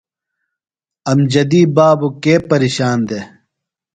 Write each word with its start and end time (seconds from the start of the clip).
امجدی 1.11 1.61
بابوۡ 1.75 2.11
کے 2.23 2.33
پیرشان 2.47 2.97
دےۡ؟ 3.07 3.25